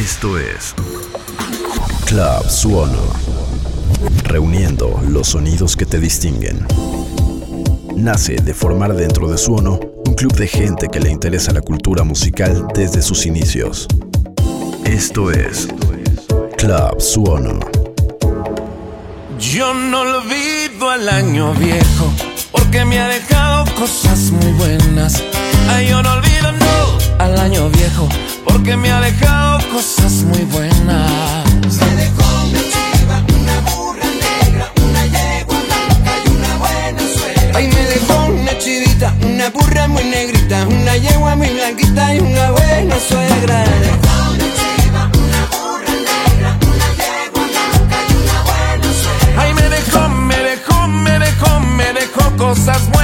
[0.00, 0.74] Esto es
[2.06, 3.02] Club Suono.
[4.24, 6.66] Reuniendo los sonidos que te distinguen.
[7.96, 12.02] Nace de formar dentro de Suono un club de gente que le interesa la cultura
[12.02, 13.88] musical desde sus inicios.
[14.86, 15.68] Esto es
[16.56, 17.60] Club Suono.
[19.38, 22.10] Yo no olvido al año viejo
[22.52, 25.22] porque me ha dejado cosas muy buenas.
[25.72, 28.08] Ay, yo no olvido no al año viejo
[28.44, 31.44] porque me ha dejado cosas muy buenas.
[31.68, 37.58] Se dejó una chiva, una burra negra, una yegua blanca y una buena suegra.
[37.58, 42.50] Ay, me dejó una chivita, una burra muy negrita, una yegua muy blanquita y una
[42.50, 43.64] buena suegra.
[43.64, 49.42] Se dejó una chiva, una burra negra, una yegua blanca y una buena suegra.
[49.42, 52.99] Ay, me dejó, me dejó, me dejó, me dejó cosas buenas,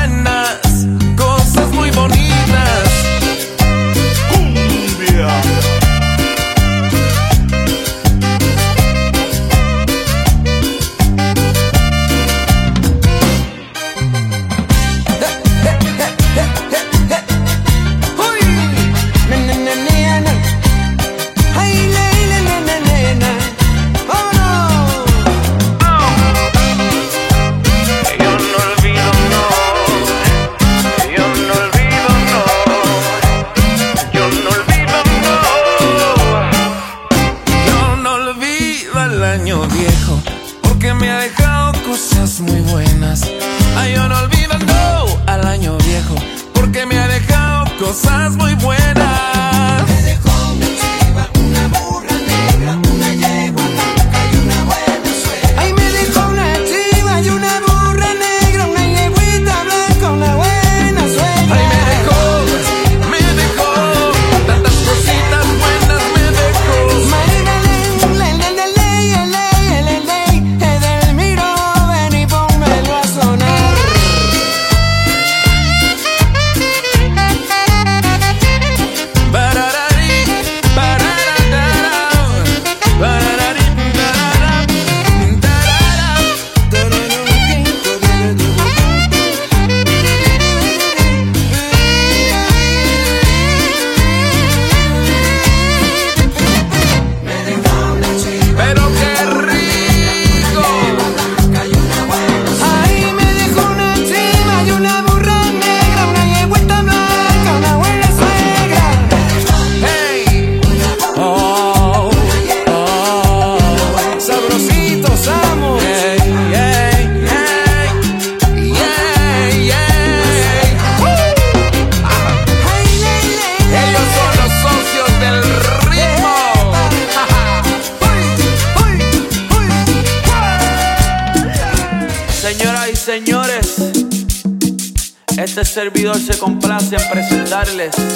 [137.77, 138.16] presentarles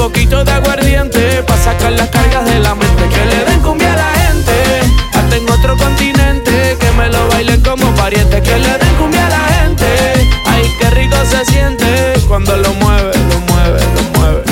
[0.00, 3.02] poquito de aguardiente, pa' sacar las cargas de la mente.
[3.14, 4.54] Que le den cumbia a la gente,
[5.12, 8.40] hasta en otro continente, que me lo bailen como pariente.
[8.40, 9.86] Que le den cumbia a la gente,
[10.46, 14.42] ay, qué rico se siente cuando lo mueve, lo mueve, lo mueve.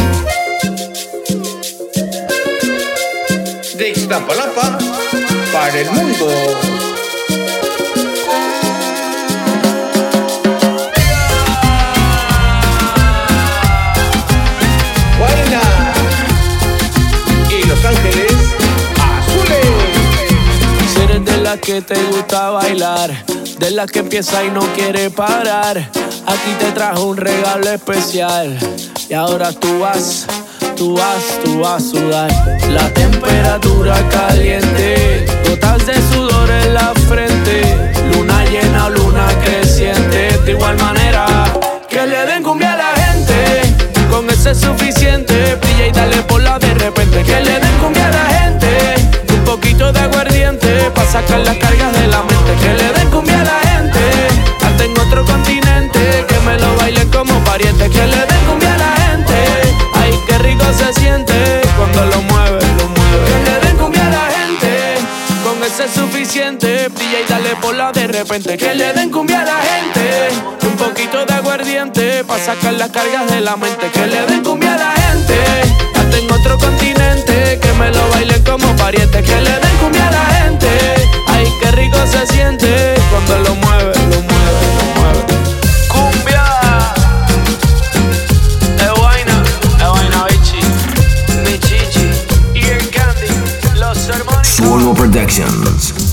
[3.79, 4.79] De Iztapalapa
[5.53, 6.78] para el mundo.
[21.49, 23.25] Las que te gusta bailar,
[23.59, 25.79] de las que empieza y no quiere parar.
[25.79, 28.59] Aquí te trajo un regalo especial
[29.09, 30.27] y ahora tú vas,
[30.77, 32.31] tú vas, tú vas a sudar.
[32.69, 37.63] La temperatura caliente, gotas de sudor en la frente,
[38.13, 41.47] luna llena, luna creciente, de igual manera
[41.89, 43.75] que le den cumbia a la gente.
[44.11, 47.23] Con eso es suficiente, brilla y dale por la de repente.
[47.23, 47.68] Que le den
[50.89, 52.55] aguardiente, pa' sacar las cargas de la mente.
[52.61, 54.01] Que le den cumbia a la gente,
[54.65, 57.89] hasta en otro continente, que me lo bailen como pariente.
[57.91, 59.35] Que le den cumbia a la gente,
[59.95, 63.27] ay, qué rico se siente cuando lo mueve, lo mueve.
[63.27, 64.99] Que le den cumbia a la gente,
[65.45, 68.57] con eso es suficiente, y dale por la de repente.
[68.57, 70.29] Que le den cumbia a la gente,
[70.67, 73.91] un poquito de aguardiente, pa' sacar las cargas de la mente.
[73.93, 75.37] Que le den cumbia a la gente,
[75.95, 79.23] hasta en otro continente, que me lo bailen como pariente.
[79.23, 80.28] Que le den cumbia a la gente,
[82.33, 85.23] siente cuando lo mueve, lo mueve, lo mueve.
[85.89, 86.45] Cumbia,
[88.79, 89.43] es vaina,
[89.79, 90.25] es vaina,
[91.45, 91.77] bichi,
[92.55, 94.49] el candy, los hermanos.
[94.49, 96.08] Suono Productions.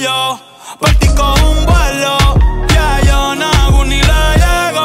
[0.00, 0.40] yo.
[0.78, 2.16] Partí con un vuelo,
[2.68, 4.84] ya yo no ni le llego.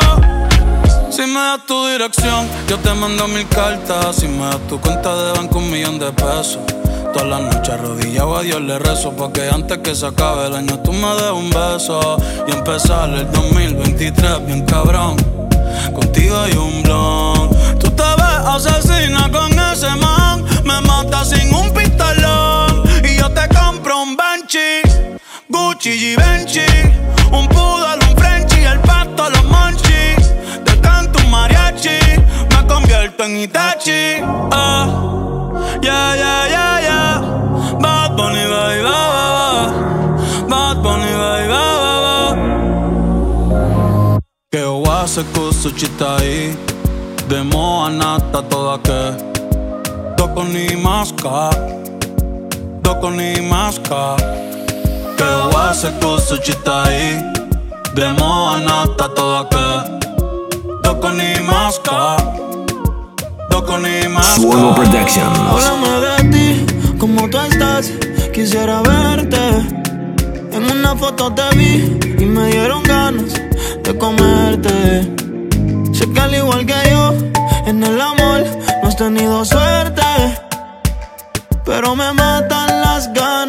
[1.10, 4.18] Si me das tu dirección, yo te mando mil cartas.
[4.18, 6.60] Si me das tu cuenta de banco, un millón de pesos.
[7.14, 10.80] Todas las noches arrodillado a Dios le rezo Porque antes que se acabe el año
[10.80, 15.16] tú me des un beso Y empezar el 2023 bien cabrón
[15.94, 17.50] Contigo hay un blon
[17.80, 21.55] Tú te ves asesina con ese man Me mata sin un.
[25.76, 26.66] Gucci, Givenchy,
[27.34, 30.34] un poodle, un Frenchy, el pasto a los monchis.
[30.64, 32.00] Te canto un mariachi,
[32.50, 34.22] me convierto en Itachi.
[34.54, 37.20] Oh, yeah, yeah, yeah, yeah.
[37.82, 39.74] Bad Bunny, bye, bye, bye.
[40.48, 42.38] Bad Bunny, bye, bye, bye.
[44.50, 46.56] Que o hace cosa chita ahí,
[47.28, 49.12] de moa nata toda que.
[50.16, 51.50] Doko ni maska,
[52.82, 54.16] doko ni maska
[55.18, 56.84] que se cosa città
[57.94, 58.08] De
[60.84, 62.18] Doco ni masca
[63.82, 64.46] ni masca
[65.50, 66.48] Háblame de ti,
[67.00, 67.92] como tú estás
[68.36, 69.38] Quisiera verte.
[70.52, 73.34] En una foto te vi y me dieron ganas
[73.82, 75.10] de comerte.
[75.94, 77.14] Sé que al igual que yo,
[77.66, 78.44] en el amor
[78.84, 80.04] no has tenido suerte,
[81.64, 83.45] pero me matan las ganas.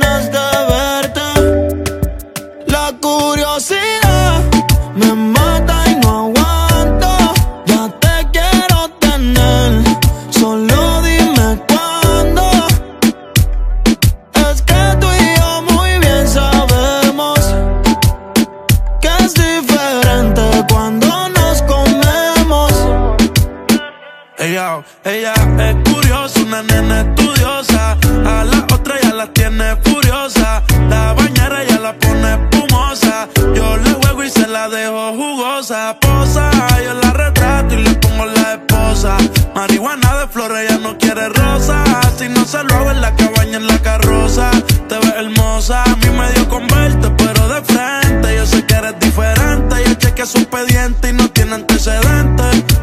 [40.37, 41.83] Flores, ella no quiere rosa.
[42.18, 44.51] Si no se lo hago en la cabaña, en la carroza.
[44.88, 48.37] Te ves hermosa, a mí me dio con verte, pero de frente.
[48.37, 49.77] Yo sé que eres diferente.
[49.87, 52.75] Yo chequeé su expediente y no tiene antecedentes.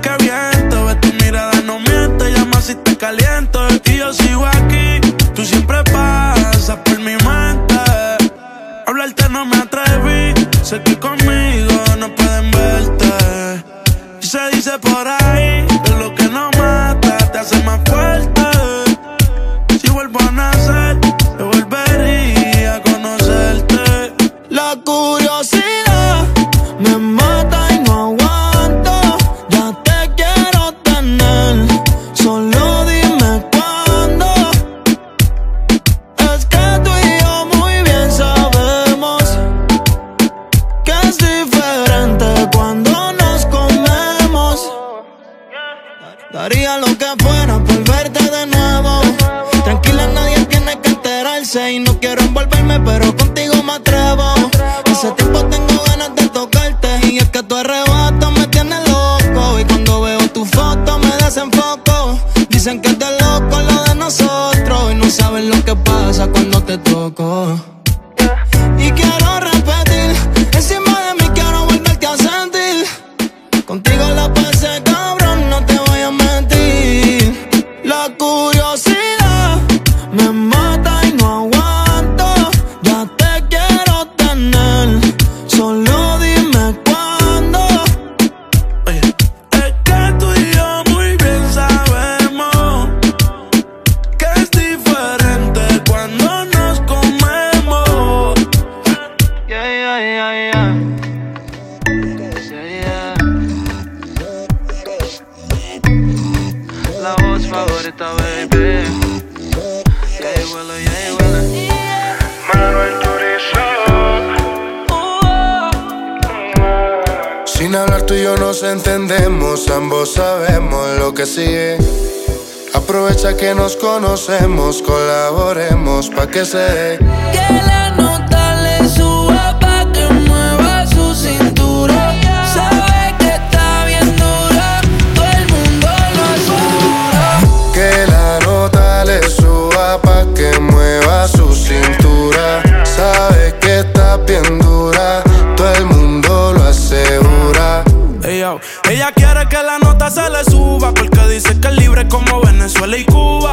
[126.44, 132.14] Que la nota le suba pa' que mueva su cintura.
[132.46, 134.82] Sabe que está bien dura,
[135.16, 137.40] todo el mundo lo asegura.
[137.74, 142.62] Que la nota le suba pa' que mueva su cintura.
[142.84, 145.24] Sabe que está bien dura,
[145.56, 147.86] todo el mundo lo asegura.
[148.22, 148.60] Yo.
[148.90, 152.98] Ella quiere que la nota se le suba porque dice que es libre como Venezuela
[152.98, 153.53] y Cuba.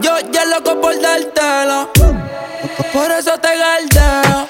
[0.00, 1.90] Yo ya loco por dártelo,
[2.90, 4.48] por eso te galdeo.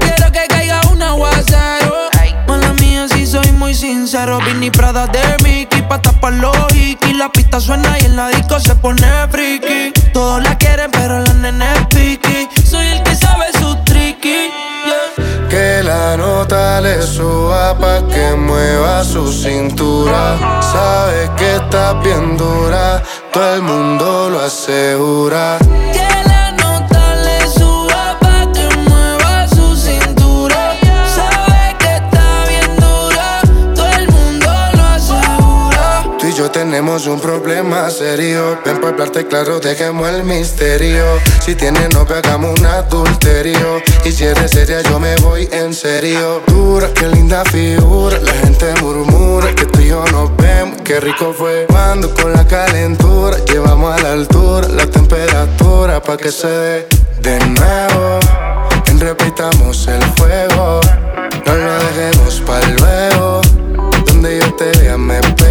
[0.00, 2.08] Quiero que caiga un aguacero.
[2.48, 4.38] Mala mía, si soy muy sincero.
[4.46, 7.14] Vini Prada de Mickey, pa' tapar los hikis.
[7.18, 9.92] La pista suena y en la disco se pone friki.
[10.14, 12.48] Todos la quieren, pero la nena es piqui.
[12.64, 14.50] Soy el que sabe su tricky.
[14.86, 15.48] yeah.
[15.50, 20.36] Que la nota le suba pa' que mueva su cintura.
[20.60, 23.02] Sabe que está bien dura,
[23.36, 25.58] todo el mundo lo asegura.
[36.36, 38.58] Yo tenemos un problema serio.
[38.64, 41.04] Ven para hablarte claro, dejemos el misterio.
[41.40, 43.80] Si tienes novia, hagamos un adulterio.
[44.04, 46.42] Y si eres seria, yo me voy en serio.
[46.46, 48.18] Dura, qué linda figura.
[48.18, 50.82] La gente murmura que tú y yo nos vemos.
[50.84, 56.30] Qué rico fue cuando con la calentura llevamos a la altura la temperatura pa' que
[56.30, 56.88] se dé
[57.22, 58.20] de nuevo.
[58.98, 60.80] Repitamos el fuego.
[61.46, 63.40] No lo dejemos para luego.
[64.04, 65.45] Donde yo te vea me pego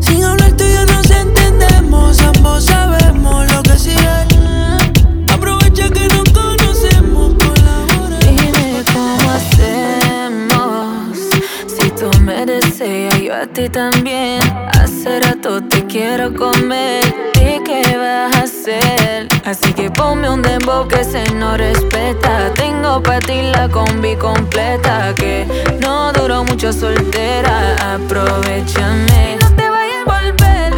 [0.00, 3.96] sin hablar tú y yo nos entendemos, ambos sabemos lo que sigue.
[5.32, 8.18] Aprovecha que nos conocemos, colabora.
[8.18, 11.16] Dime cómo hacemos.
[11.66, 14.42] Si tú me deseas, yo a ti también.
[14.78, 17.02] Hace rato te quiero comer.
[17.36, 19.29] ¿Y qué vas a hacer?
[19.50, 22.54] Así que ponme un dembow que se no respeta.
[22.54, 25.12] Tengo para ti la combi completa.
[25.16, 25.44] Que
[25.80, 27.74] no duró mucho soltera.
[27.94, 29.32] Aprovechame.
[29.32, 30.69] Y no te vayas a volver.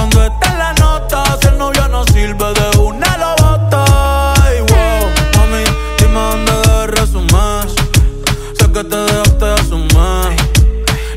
[0.00, 4.34] cuando está la nota, si el novio no sirve de una lo bota.
[4.56, 5.64] Y mami,
[5.98, 7.28] dime dónde agarras un.
[8.58, 10.36] Sé que te dejaste de asumir.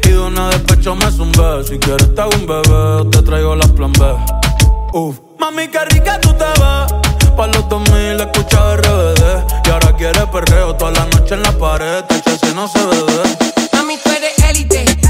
[0.03, 1.63] Y de una despecho me zumbé.
[1.65, 4.15] Si quieres te hago un bebé, te traigo las plan B.
[5.39, 6.93] Mami, qué rica tú te vas.
[7.37, 9.65] Pa' los 2000 escucha RBD.
[9.65, 12.03] Y ahora quieres perreo toda la noche en la pared.
[12.03, 13.23] Te si no se bebe.
[13.71, 15.02] Mami, tú eres élite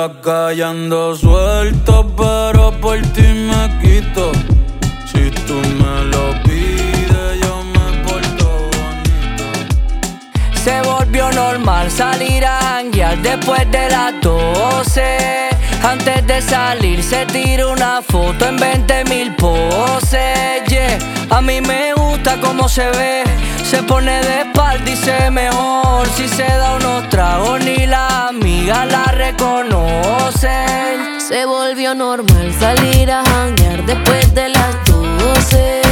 [0.00, 0.64] la calle
[1.14, 4.32] suelto, pero por ti me quito.
[5.10, 9.44] Si tú me lo pides, yo me porto bonito.
[10.64, 15.50] Se volvió normal salir a hanguear después de las 12.
[15.82, 21.19] Antes de salir se tira una foto en 20 mil poses, yeah.
[21.30, 23.22] A mí me gusta cómo se ve.
[23.62, 26.08] Se pone de espalda y se mejor.
[26.16, 30.50] Si se da unos tragos, ni la amiga la reconocen.
[31.20, 35.82] Se volvió normal salir a janguear después de las 12.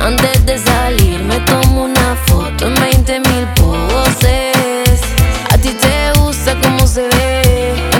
[0.00, 5.00] Antes de salir, me tomo una foto en 20 mil poses.
[5.50, 7.93] A ti te gusta cómo se ve.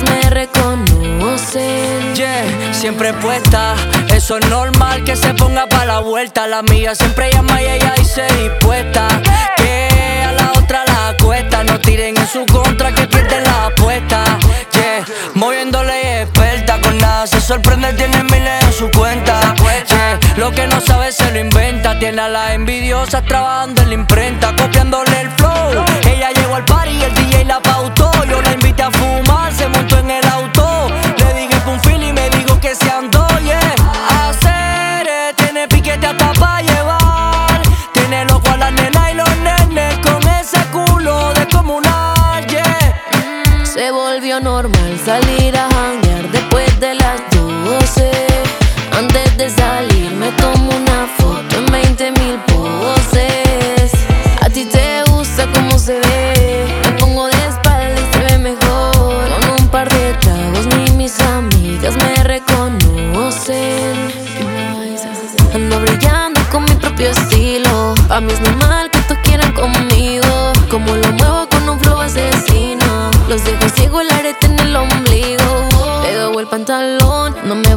[0.00, 2.14] me reconocen.
[2.14, 3.74] Yeah, siempre puesta.
[4.08, 6.46] Eso es normal que se ponga para la vuelta.
[6.46, 9.08] La mía siempre llama y ella dice dispuesta.
[9.56, 14.24] Que a la otra la cuesta, No tiren en su contra que pierden la apuesta.
[14.72, 16.80] Yeah, moviéndole y experta.
[16.80, 19.54] Con nada se sorprende, tiene miles en su cuenta.
[19.88, 21.98] Yeah, lo que no sabe se lo inventa.
[21.98, 25.71] Tiene a las envidiosas trabajando en la imprenta, copiándole el flow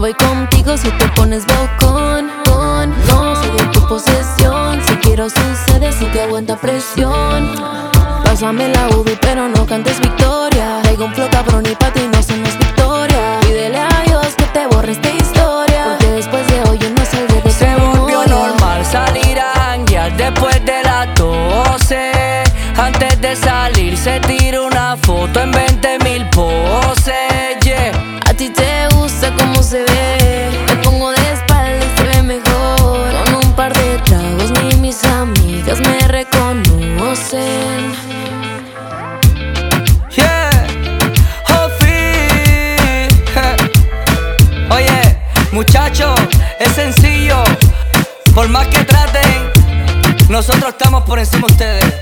[0.05, 2.29] voy contigo si te pones bocón.
[2.45, 4.79] Con, no soy de tu posesión.
[4.85, 7.55] Si quiero sucede si te aguanta presión.
[8.23, 10.24] Pásame la UV pero no cantes victoria.
[48.45, 49.51] Por más que traten,
[50.29, 51.93] nosotros estamos por encima de ustedes.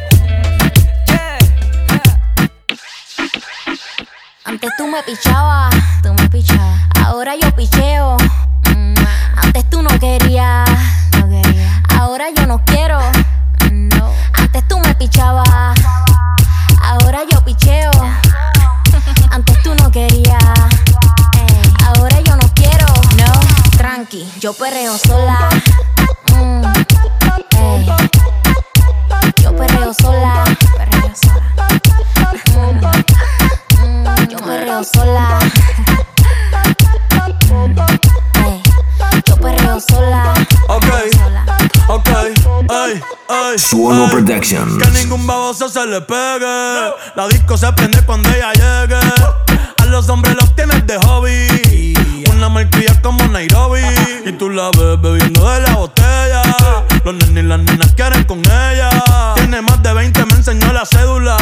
[4.43, 5.73] Antes tú me pichabas,
[6.03, 6.81] tú me pichabas.
[7.01, 8.17] Ahora yo picheo.
[43.73, 44.07] Suono.
[44.07, 44.77] Productions.
[44.77, 46.93] Que ningún baboso se le pegue.
[47.15, 48.99] La disco se prende cuando ella llegue.
[49.77, 51.95] A los hombres los tienes de hobby.
[52.31, 53.81] Una malcria como Nairobi.
[54.27, 56.43] Y tú la ves bebiendo de la botella.
[57.05, 58.89] Los nenes y las nenas quieren con ella.
[59.35, 61.35] Tiene más de 20, me enseñó la cédula.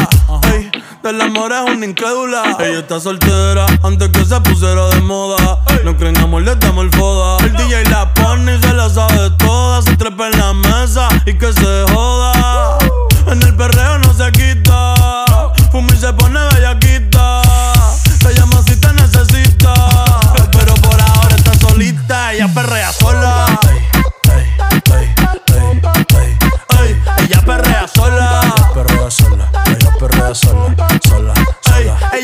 [0.51, 0.71] Ey,
[1.03, 2.57] del amor es una incrédula.
[2.59, 5.59] Ella está soltera antes que se pusiera de moda.
[5.83, 7.37] No creen amor, le damos el foda.
[7.45, 9.83] El DJ la pone y se la sabe toda.
[9.83, 12.79] Se trepa en la mesa y que se joda.
[13.27, 14.70] En el perreo no se quita.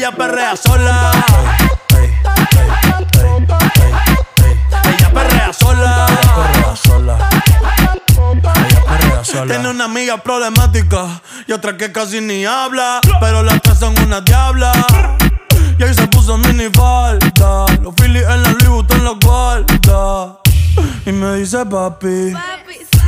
[0.07, 1.11] Ella perrea sola.
[4.85, 6.07] Ella perrea sola.
[9.47, 13.01] Tiene una amiga problemática y otra que casi ni habla.
[13.19, 14.71] Pero las tres son una diabla.
[15.77, 17.65] Y ahí se puso mini falta.
[17.81, 20.37] Los Phillies en la Louis Vuitton los guarda.
[21.05, 22.33] Y me dice papi.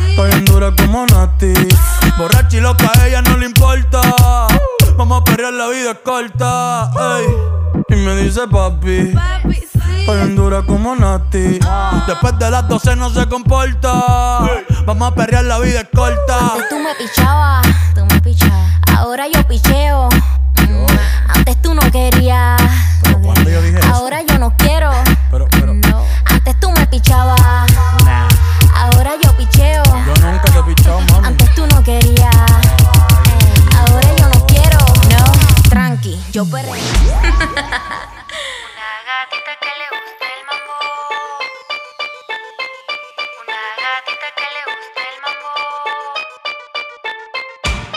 [0.09, 1.53] Estoy en dura como Nati.
[2.17, 4.01] Borracha y loca, a ella no le importa.
[4.97, 6.91] Vamos a perrear, la vida es corta.
[7.19, 7.25] ey.
[7.89, 9.13] Y me dice papi.
[9.99, 11.59] Estoy en dura como Nati.
[12.07, 13.91] Después de las 12 no se comporta.
[14.85, 16.53] Vamos a perrear, la vida es corta.
[16.53, 18.71] Antes tú me pichabas, tú me pichabas.
[18.97, 20.09] Ahora yo picheo.
[20.67, 20.85] Mm,
[21.29, 22.59] Antes tú no querías.
[23.93, 24.91] Ahora yo no quiero.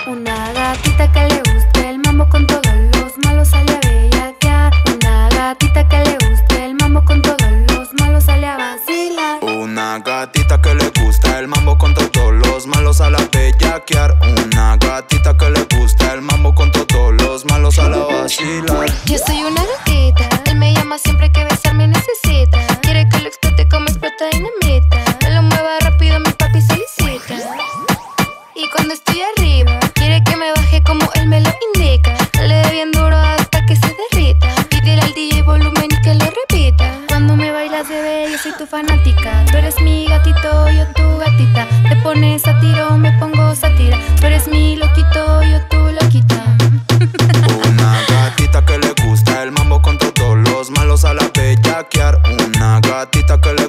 [0.06, 4.72] Una gatita que le guste el mambo con todos los malos sale a bellaquear.
[4.94, 9.44] Una gatita que le guste el mambo con todos los malos sale a vacilar.
[9.44, 14.16] Una gatita que le gusta el mambo con todos los malos a la bellaquear.
[14.46, 17.44] Una gatita que le gusta el mambo con todos los
[20.98, 22.58] Siempre que besarme necesita.
[22.82, 24.98] Quiere que lo explote como explota dinamita.
[25.22, 27.34] Me lo mueva rápido, mi papi solicita.
[28.54, 32.14] Y cuando estoy arriba, quiere que me baje como él me lo indica.
[32.42, 34.48] Le dé bien duro hasta que se derrita.
[34.68, 36.94] Pídele al DJ volumen y que lo repita.
[37.08, 39.46] Cuando me bailas, bebé, yo soy tu fanática.
[39.50, 41.66] Tú eres mi gatito, yo tu gatita.
[41.88, 43.98] Te pones a tiro, me pongo sátira.
[44.20, 45.71] Tú eres mi loquito, yo tu
[53.14, 53.61] Una gatita que le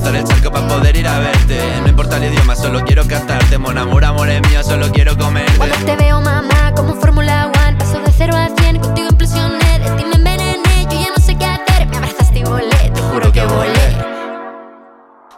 [0.00, 1.60] cruzar el charco para poder ir a verte.
[1.82, 5.52] No importa el idioma, solo quiero cantarte Mon amor, amor es mío, solo quiero comerte.
[5.56, 9.90] Cuando te veo, mamá, como Fórmula One, paso de 0 a 100, contigo implosioné, de
[9.96, 13.32] ti me envenené, yo ya no sé qué hacer, me abrazaste y volé, te juro
[13.32, 13.96] que volé.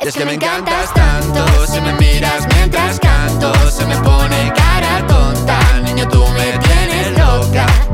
[0.01, 5.07] Y es que me encantas tanto Si me miras mientras canto Se me pone cara
[5.07, 5.61] tonta.
[5.85, 7.67] Niño, tú me tienes loca.
[7.67, 7.92] es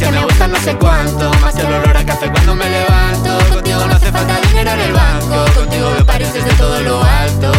[0.00, 1.30] que me gusta no sé cuánto.
[1.40, 3.38] Más que el olor a café cuando me levanto.
[3.54, 5.44] Contigo no hace falta dinero en el banco.
[5.54, 7.52] Contigo veo París desde todo lo alto.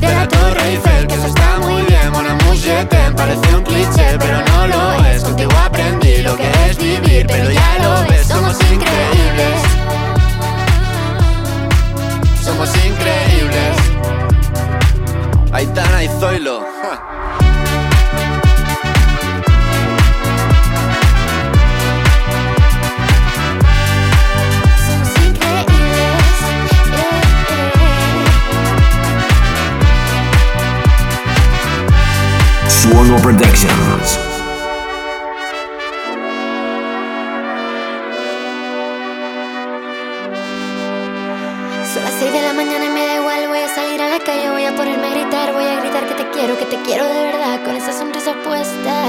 [0.00, 2.10] De la Torre Eiffel, que eso está muy bien.
[2.12, 6.50] Mon amour, je t'aime, parece un cliché Pero no lo es, contigo aprendí lo que
[6.68, 9.56] es vivir Pero ya lo ves, somos increíbles.
[12.42, 13.76] Somos increíbles.
[15.52, 16.75] Aitana y Zoilo.
[32.90, 34.18] Suono Productions.
[41.92, 44.20] Son las 6 de la mañana y me da igual, voy a salir a la
[44.20, 47.04] calle, voy a ponerme a gritar, voy a gritar que te quiero, que te quiero
[47.04, 49.04] de verdad, con esa sonrisa puesta.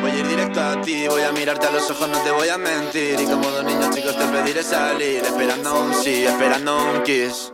[0.00, 2.48] Voy a ir directo a ti, voy a mirarte a los ojos, no te voy
[2.48, 3.20] a mentir.
[3.20, 7.52] Y como dos niños chicos te pediré salir, esperando un sí, esperando un kiss.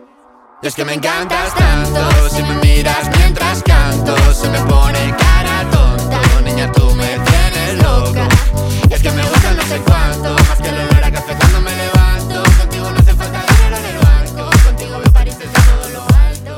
[0.61, 5.36] Es que me encantas tanto, si me miras mientras canto, se me pone tonta.
[6.57, 8.27] Niña, tú me tienes loca.
[8.89, 11.61] Y es que me gusta no sé cuánto, más que el olor a café cuando
[11.61, 12.43] me levanto.
[12.57, 16.57] Contigo no hace falta dinero en el banco, contigo veo París desde todo lo alto.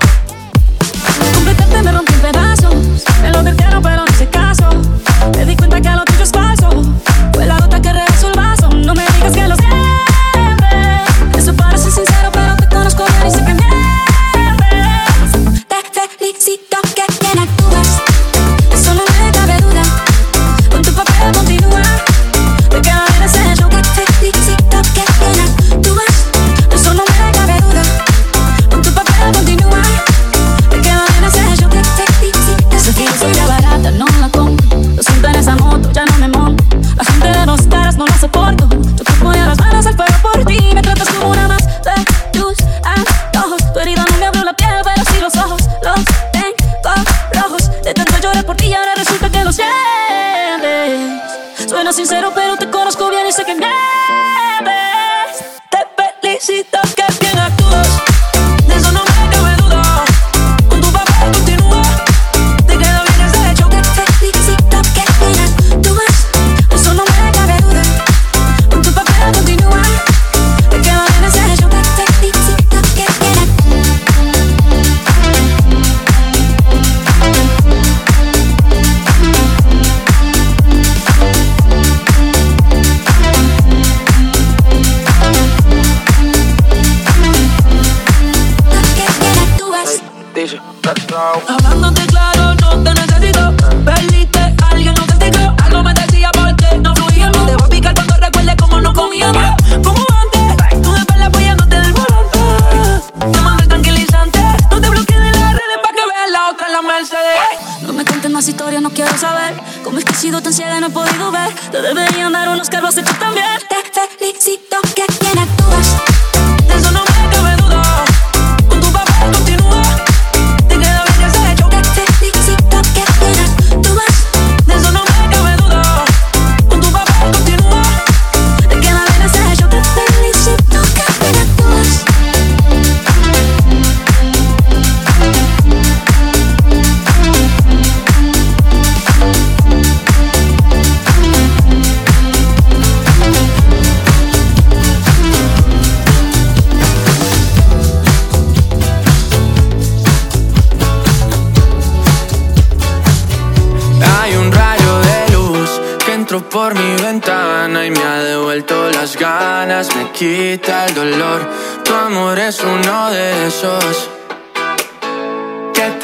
[1.34, 2.76] Completamente me rompí en pedazos.
[3.22, 4.70] Me lo advirtieron, pero no hice caso.
[5.36, 6.09] Me di cuenta que lo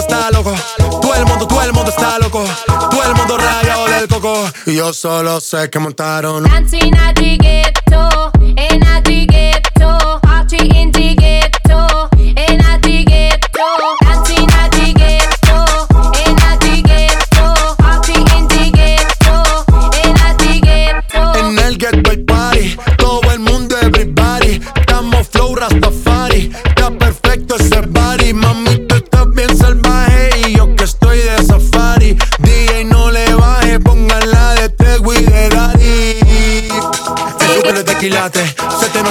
[0.00, 0.54] está loco.
[1.00, 2.44] Todo el mundo, todo el mundo está loco.
[2.66, 4.34] Todo el mundo rayado del coco.
[4.66, 6.44] Y yo solo sé que montaron.
[6.44, 11.14] Dancing at the ghetto, in at the ghetto, party in the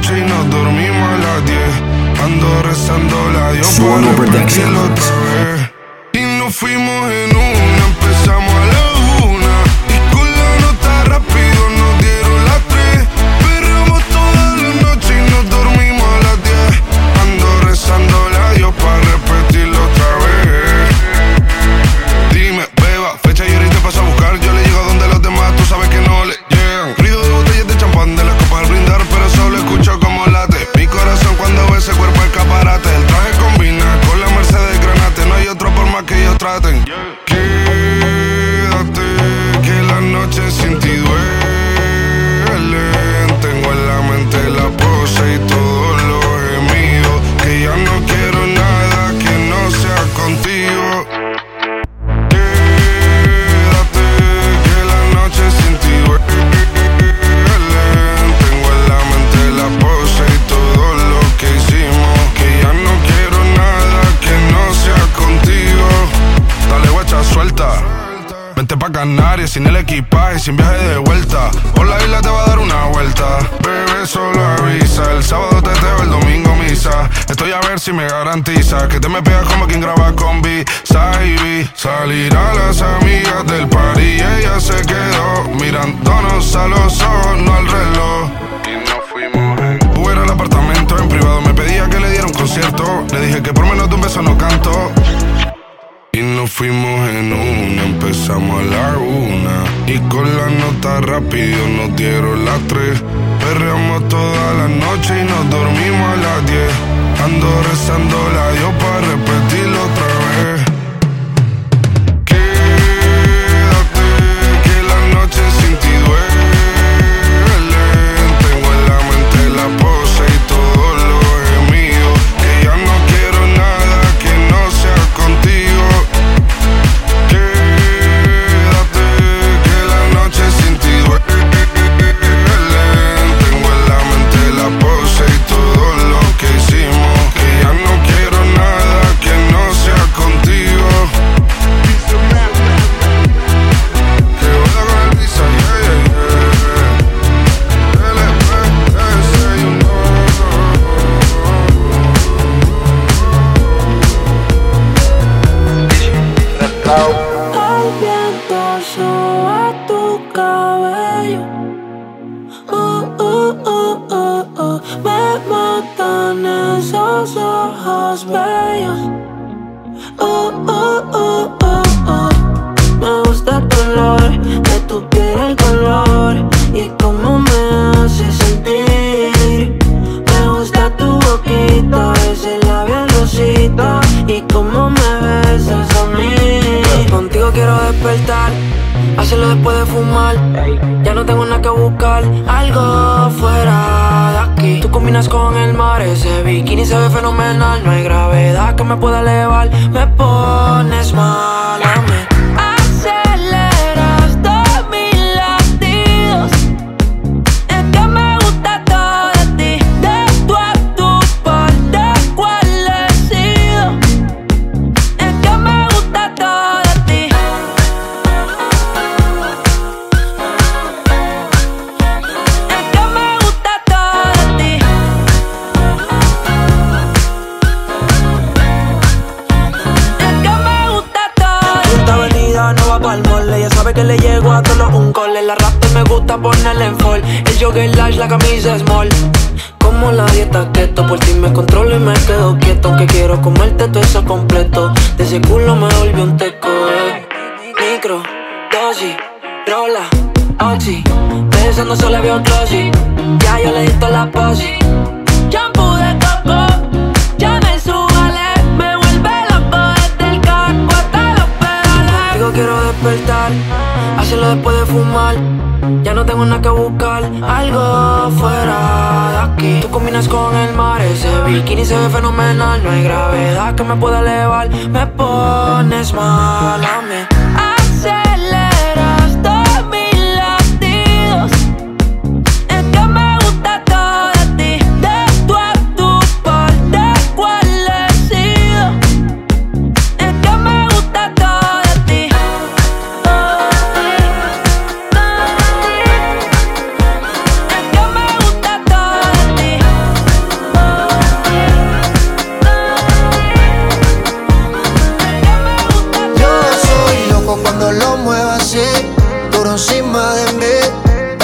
[0.00, 1.58] noche y nos dormimos a las 10.
[2.24, 2.62] Ando
[3.32, 3.66] la Dios
[6.12, 7.39] Y nos fuimos en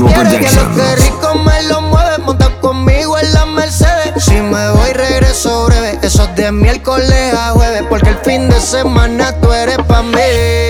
[0.00, 0.74] con Cooper Jackson.
[0.74, 4.24] Que rico me lo mueve, monta conmigo en la Mercedes.
[4.24, 5.98] Si me voy, regreso breve.
[6.02, 10.63] Eso es de miércoles a jueves, porque el fin de semana tú eres pa' mí.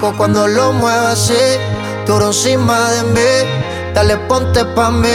[0.00, 1.34] cuando lo muevo así,
[2.06, 3.92] duro encima de mí.
[3.94, 5.08] Dale ponte pa' mí,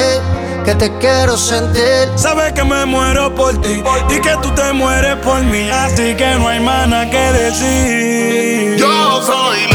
[0.66, 2.10] que te quiero sentir.
[2.16, 6.36] Sabes que me muero por ti y que tú te mueres por mí, así que
[6.40, 8.78] no hay mana que decir.
[8.78, 9.71] Yo soy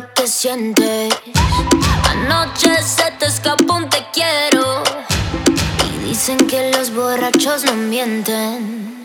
[0.00, 1.12] lo sientes.
[2.10, 4.82] Anoche se te escapó un te quiero.
[5.84, 8.97] Y dicen que los borrachos no mienten.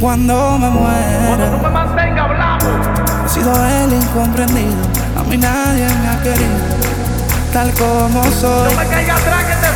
[0.00, 1.50] Cuando me muera.
[1.62, 2.66] me mantenga hablando.
[3.26, 4.82] He sido el incomprendido,
[5.16, 6.56] a mí nadie me ha querido,
[7.52, 8.72] tal como soy.
[8.72, 9.70] No me caiga atrás que te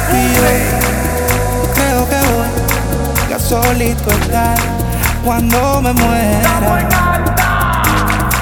[1.63, 2.17] yo creo que
[3.27, 4.57] voy a solito estar
[5.25, 6.89] cuando me muera.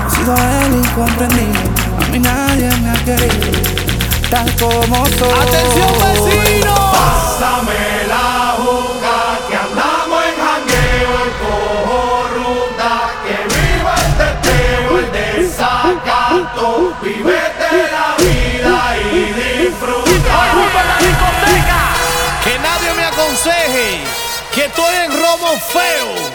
[0.07, 1.61] He sido el incomprendido,
[2.01, 3.59] a mí nadie me ha querido,
[4.31, 5.33] tal como soy.
[5.33, 6.75] Atención vecino.
[6.93, 8.02] Pásame
[23.43, 23.99] aconseje
[24.55, 26.32] que estoy en romo feo, feo,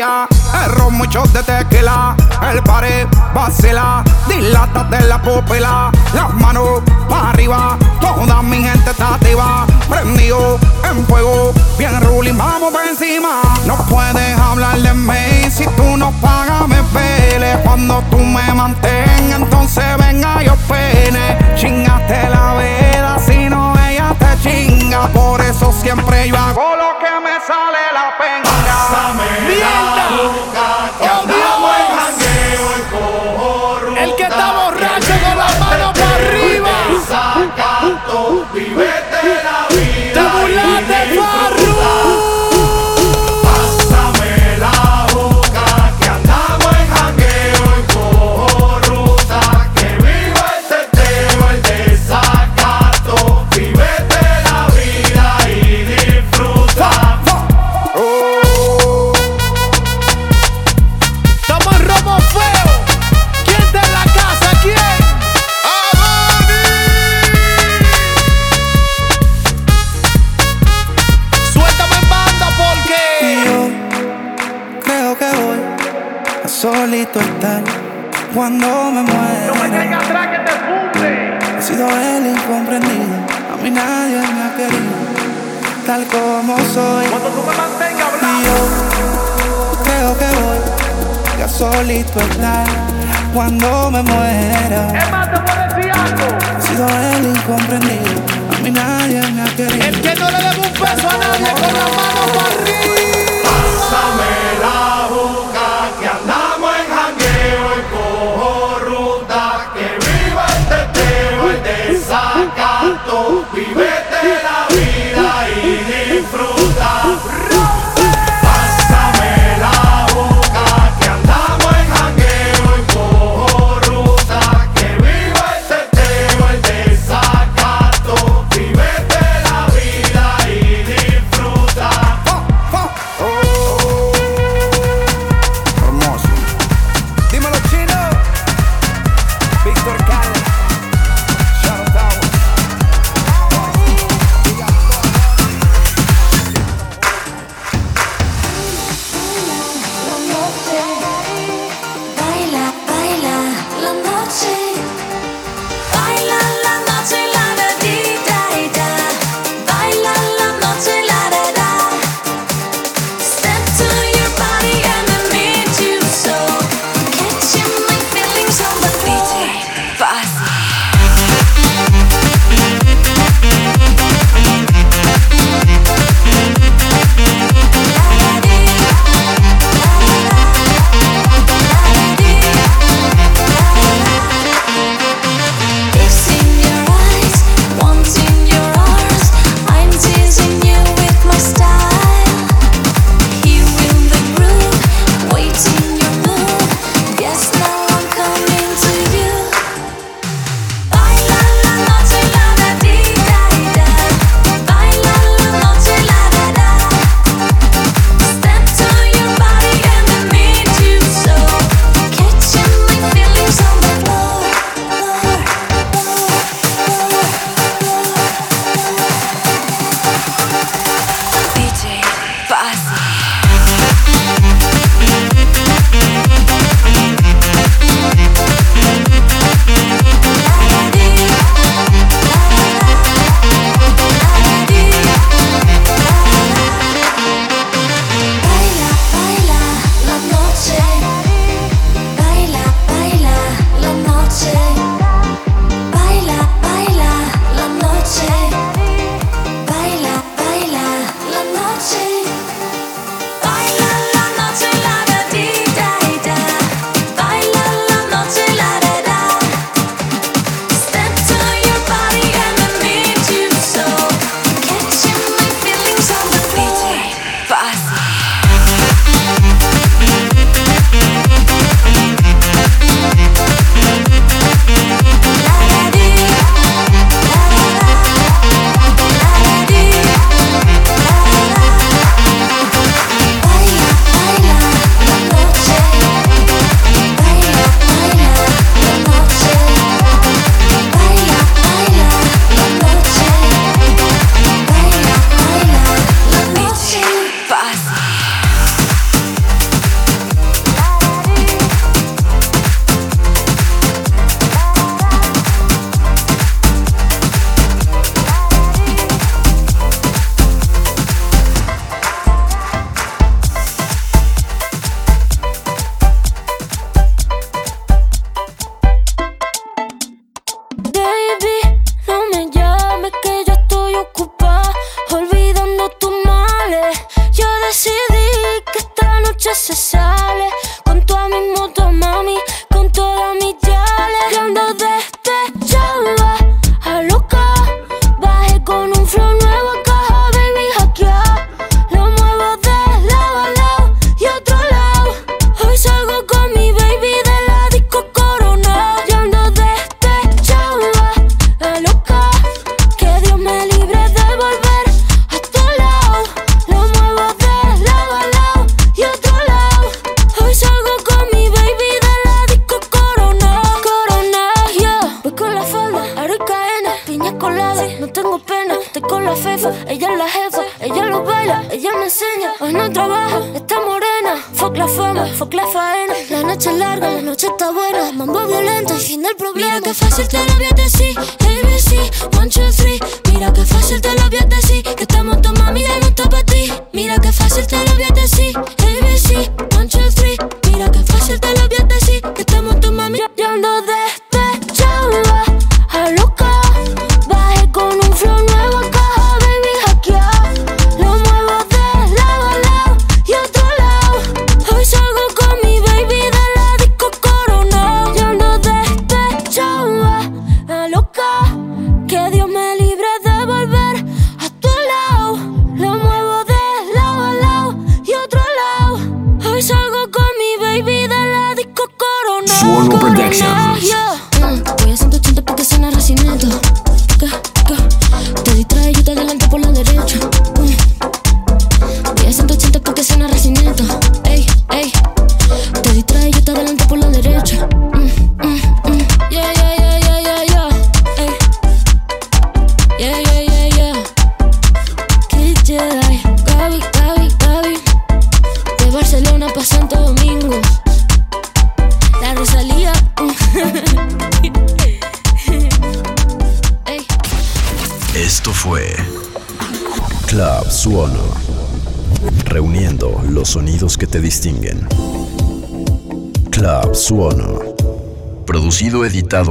[0.00, 2.16] ron, muchos de tequila,
[2.50, 9.14] el pared, vacila, dilata de la pupila, las manos para arriba, toda mi gente está
[9.14, 10.58] activa, prendido
[10.90, 13.42] en fuego, bien ruling, vamos por encima.
[13.66, 17.58] No puedes hablar de mí si tú no pagas, me pele.
[17.64, 21.54] Cuando tú me mantengas, entonces venga yo pene.
[21.56, 22.83] Chingaste la veda,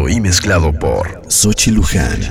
[0.07, 2.21] y mezclado por Sochi Luján.